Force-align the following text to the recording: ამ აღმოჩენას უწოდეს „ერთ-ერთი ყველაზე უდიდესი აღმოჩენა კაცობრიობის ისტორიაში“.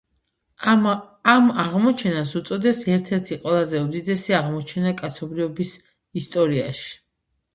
ამ 1.33 1.49
აღმოჩენას 1.63 2.31
უწოდეს 2.39 2.79
„ერთ-ერთი 2.95 3.37
ყველაზე 3.43 3.83
უდიდესი 3.89 4.35
აღმოჩენა 4.39 4.95
კაცობრიობის 5.03 5.75
ისტორიაში“. 6.23 6.91